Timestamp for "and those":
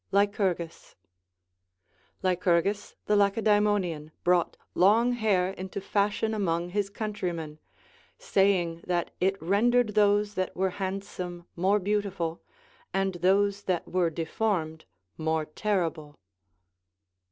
12.91-13.61